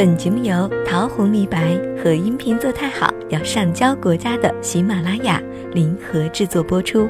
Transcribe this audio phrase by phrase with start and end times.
[0.00, 5.42] 本节目由桃红李白和音频做太好要上交国家的喜马拉雅
[5.74, 7.06] 联合制作播出。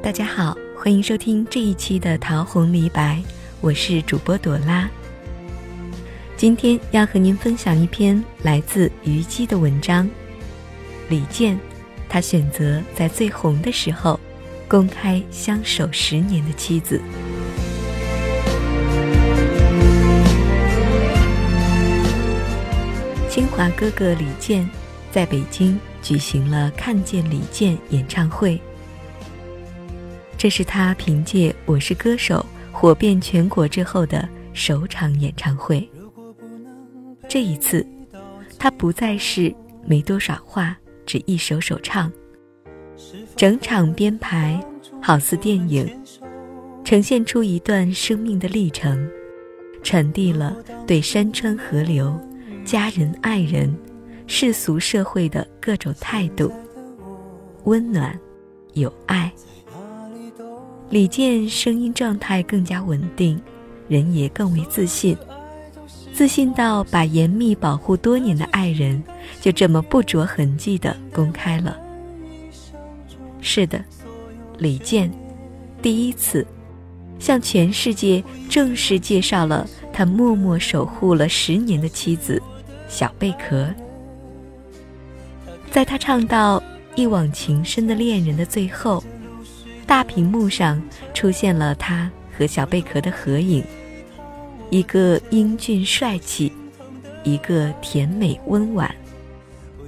[0.00, 3.20] 大家好，欢迎收听这一期的桃红李白，
[3.60, 4.88] 我是主播朵拉。
[6.36, 10.08] 今天要和您分享一篇来自虞姬的文章。
[11.08, 11.58] 李健，
[12.08, 14.20] 他选择在最红的时候，
[14.68, 17.00] 公开相守十年的妻子。
[23.30, 24.68] 清华哥哥李健
[25.12, 28.60] 在北京举行了《看见李健》演唱会，
[30.36, 32.44] 这是他凭借《我是歌手》
[32.76, 35.88] 火遍全国之后的首场演唱会。
[37.28, 37.86] 这一次，
[38.58, 39.54] 他不再是
[39.86, 40.76] 没多少话，
[41.06, 42.12] 只一首首唱，
[43.36, 44.60] 整场编排
[45.00, 45.88] 好似电影，
[46.84, 49.08] 呈现出一段生命的历程，
[49.84, 52.12] 传递了对山川河流。
[52.70, 53.76] 家人、爱人、
[54.28, 56.52] 世俗社会的各种态度，
[57.64, 58.16] 温暖、
[58.74, 59.28] 有爱。
[60.88, 63.42] 李健声音状态更加稳定，
[63.88, 65.16] 人也更为自信，
[66.12, 69.02] 自信到把严密保护多年的爱人，
[69.40, 71.76] 就这么不着痕迹的公开了。
[73.40, 73.84] 是的，
[74.58, 75.10] 李健，
[75.82, 76.46] 第一次，
[77.18, 82.40] 向全世界正式介绍了他默默守护了十年的妻子。
[82.90, 83.72] 小贝壳，
[85.70, 86.60] 在他唱到
[86.96, 89.02] 一往情深的恋人的最后，
[89.86, 90.82] 大屏幕上
[91.14, 93.62] 出现了他和小贝壳的合影，
[94.70, 96.52] 一个英俊帅气，
[97.22, 98.92] 一个甜美温婉，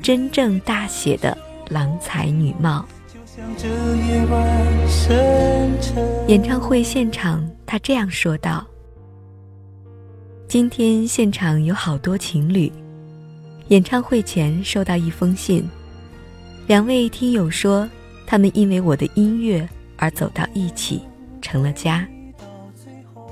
[0.00, 1.36] 真正大写的
[1.70, 2.86] 郎才女貌。
[6.28, 8.64] 演唱会现场，他这样说道
[10.46, 12.72] ：“今天现场有好多情侣。”
[13.68, 15.66] 演唱会前收到一封信，
[16.66, 17.88] 两位听友说，
[18.26, 19.66] 他们因为我的音乐
[19.96, 21.00] 而走到一起，
[21.40, 22.06] 成了家。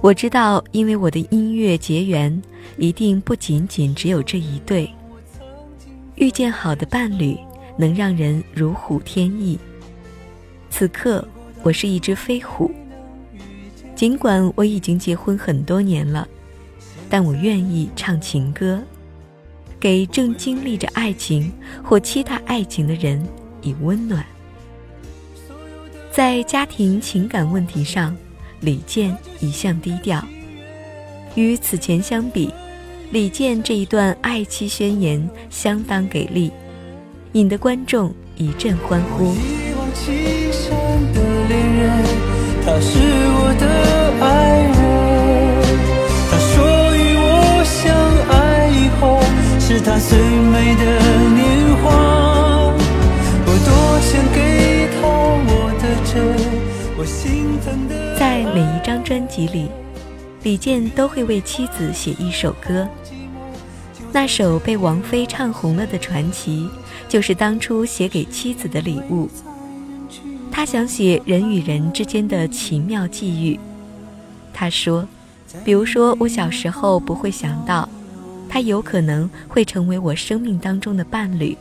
[0.00, 2.42] 我知道，因为我的音乐结缘，
[2.78, 4.90] 一定不仅仅只有这一对。
[6.14, 7.36] 遇见好的伴侣，
[7.76, 9.58] 能让人如虎添翼。
[10.70, 11.22] 此刻，
[11.62, 12.70] 我是一只飞虎。
[13.94, 16.26] 尽管我已经结婚很多年了，
[17.10, 18.82] 但我愿意唱情歌。
[19.82, 21.50] 给正经历着爱情
[21.82, 23.20] 或期待爱情的人
[23.62, 24.24] 以温暖。
[26.12, 28.16] 在家庭情感问题上，
[28.60, 30.24] 李健一向低调。
[31.34, 32.48] 与此前相比，
[33.10, 36.52] 李健这一段爱妻宣言相当给力，
[37.32, 39.34] 引得观众一阵欢呼。
[42.64, 43.00] 他是
[43.34, 43.66] 我的
[44.24, 44.81] 爱人
[49.84, 50.84] 他最美的
[51.34, 52.72] 年华，
[53.44, 54.38] 我多想给
[58.16, 59.68] 在每一张专辑里，
[60.44, 62.86] 李健都会为妻子写一首歌。
[64.12, 66.68] 那首被王菲唱红了的传奇，
[67.08, 69.28] 就是当初写给妻子的礼物。
[70.52, 73.58] 他想写人与人之间的奇妙际遇。
[74.54, 75.04] 他说，
[75.64, 77.88] 比如说我小时候不会想到。
[78.52, 81.56] 他有可能会成为我生命当中的伴侣。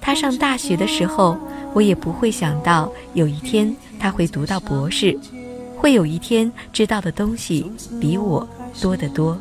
[0.00, 1.38] 他上大学的时候，
[1.72, 5.16] 我也不会想到有一天他会读到博士，
[5.76, 7.70] 会有一天知道的东西
[8.00, 8.44] 比我
[8.80, 9.38] 多得多。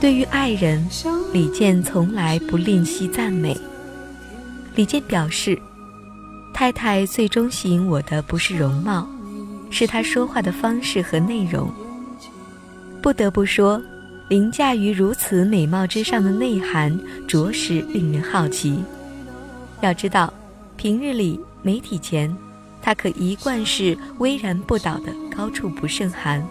[0.00, 0.88] 对于爱人，
[1.32, 3.58] 李健从来不吝惜赞美。
[4.76, 5.60] 李健表示，
[6.54, 9.04] 太太最终吸引我的不是容貌，
[9.68, 11.68] 是她说话的方式和内容。
[13.00, 13.80] 不得不说，
[14.28, 18.82] 凌驾于如此美貌之上的内涵，着实令人好奇。
[19.80, 20.32] 要知道，
[20.76, 22.34] 平日里媒体前，
[22.82, 26.42] 他可一贯是巍然不倒的高处不胜寒；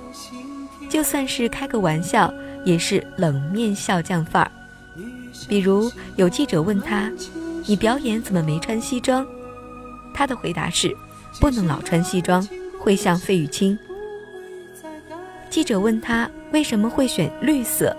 [0.89, 2.33] 就算是开个玩笑，
[2.63, 4.51] 也是冷面笑匠范儿。
[5.49, 7.11] 比如有记者问他
[7.67, 9.27] ：“你表演怎么没穿西装？”
[10.13, 10.95] 他的回答是
[11.39, 12.47] ：“不能老穿西装，
[12.79, 13.77] 会像费玉清。”
[15.49, 17.95] 记者问他为什么会选绿色，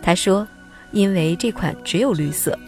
[0.00, 0.46] 他说
[0.92, 2.58] ：“因为这款只有绿色。”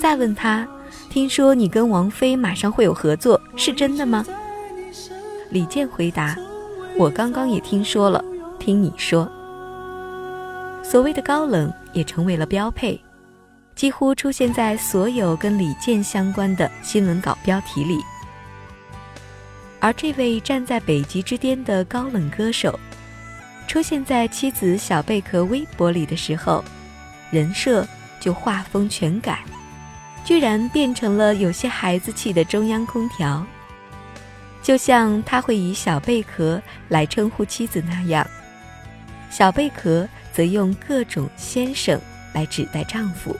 [0.00, 0.66] 再问他
[1.10, 4.24] ：“听说你跟王菲马上会有合作，是真的吗？”
[5.50, 6.36] 李健回答
[6.96, 8.24] ：“我刚刚也听说了，
[8.58, 9.30] 听你说。”
[10.82, 12.98] 所谓的高冷也成为了标配，
[13.74, 17.98] 几乎出现在所有跟李健相关的新闻稿标题里。
[19.78, 22.78] 而这位站在北极之巅的高冷歌手，
[23.70, 26.64] 出现在妻子小贝壳微博里的时候，
[27.30, 27.86] 人设
[28.18, 29.44] 就画风全改，
[30.24, 33.46] 居然变成了有些孩子气的中央空调。
[34.60, 38.26] 就像他会以小贝壳来称呼妻子那样，
[39.30, 41.96] 小贝壳则用各种先生
[42.34, 43.36] 来指代丈夫，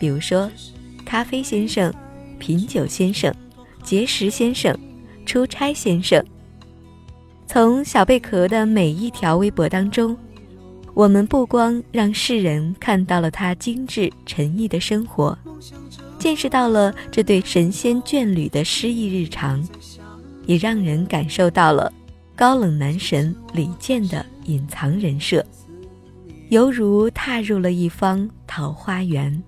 [0.00, 0.50] 比如说，
[1.04, 1.92] 咖啡先生、
[2.38, 3.30] 品酒先生、
[3.82, 4.74] 节食先生。
[5.26, 6.24] 出差先生，
[7.48, 10.14] 从小贝壳的每一条微博当中，
[10.92, 15.36] 我们不光让世人看到了他精致沉毅的生活，
[16.18, 19.66] 见识到了这对神仙眷侣的诗意日常，
[20.44, 21.90] 也让人感受到了
[22.36, 25.42] 高冷男神李健的隐藏人设，
[26.50, 29.42] 犹如踏入了一方桃花源。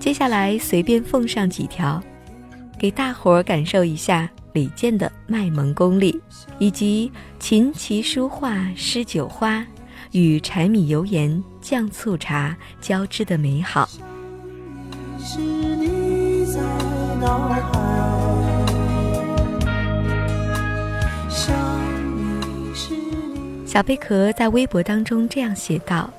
[0.00, 2.02] 接下来随便奉上几条。
[2.78, 6.20] 给大伙儿感受一下李健的卖萌功力，
[6.58, 9.66] 以及琴棋书画诗酒花
[10.10, 13.88] 与柴米油盐酱醋茶交织的美好。
[23.64, 26.10] 小贝壳在微博当中这样写道：“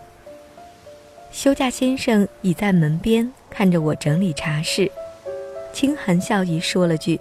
[1.31, 4.91] 休假先生倚在门边看着我整理茶室。”
[5.71, 7.19] 轻含笑意说了句：“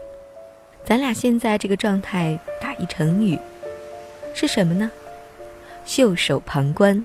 [0.84, 3.38] 咱俩现在这个状态，打一成语，
[4.34, 4.90] 是什么呢？
[5.84, 7.04] 袖手旁观。”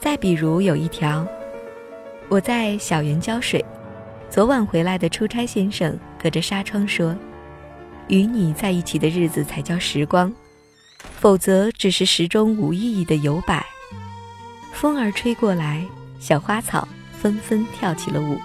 [0.00, 1.26] 再比如有一条，
[2.28, 3.64] 我在小园浇水，
[4.30, 7.16] 昨晚回来的出差先生隔着纱窗说
[8.08, 10.32] ：“与你在一起的日子才叫时光，
[11.20, 13.64] 否则只是时钟无意义的游摆。”
[14.72, 15.84] 风儿吹过来，
[16.20, 16.86] 小花草
[17.20, 18.38] 纷纷跳起了舞。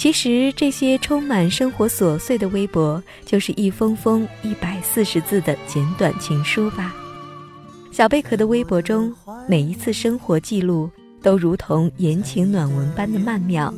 [0.00, 6.94] 其实这些充满生活琐碎的微博，就是一封封一百四十字的简短情书吧。
[7.92, 9.14] 小贝壳的微博中，
[9.46, 10.90] 每一次生活记录
[11.22, 13.74] 都如同言情暖文般的曼妙，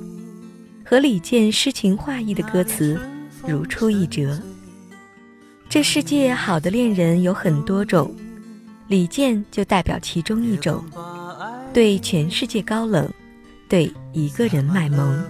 [0.85, 2.97] 和李健诗情画意的歌词
[3.45, 4.41] 如出一辙。
[5.69, 8.15] 这世界好的恋人有很多种，
[8.87, 10.85] 李健就代表其中一种，
[11.75, 13.13] 对全世界高冷，
[13.69, 15.21] 对一个人卖萌。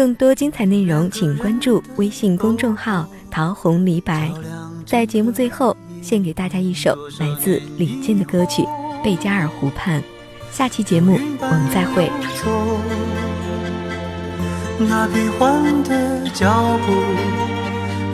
[0.00, 4.32] 更多精彩内容，请关注微信公众号“桃红李白”。
[4.86, 8.62] 在节目最后，献给大家一首来自李健的歌曲
[9.04, 10.00] 《贝加尔湖畔》。
[10.50, 12.10] 下期节目我们再会。
[14.78, 16.50] 那变幻的脚
[16.86, 16.92] 步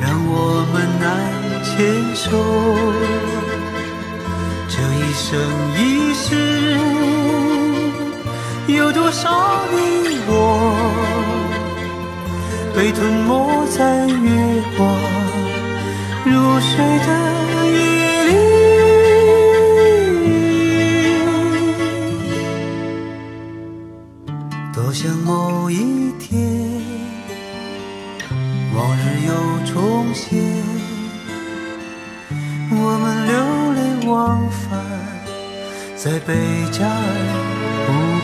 [0.00, 1.06] 让我们难
[1.62, 1.76] 牵
[2.16, 2.26] 手，
[4.68, 5.38] 这一生
[5.78, 6.76] 一世
[8.76, 9.76] 有多少你
[10.26, 10.85] 我？
[12.76, 14.86] 被吞没在月光
[16.26, 16.76] 如水
[17.06, 17.08] 的
[17.72, 17.78] 夜
[18.26, 18.30] 里，
[24.74, 26.38] 多想某一天，
[28.74, 29.32] 往日又
[29.72, 30.38] 重现，
[32.70, 33.32] 我们流
[33.72, 34.60] 连忘返
[35.96, 36.34] 在贝
[36.70, 36.90] 加尔
[37.86, 38.15] 湖。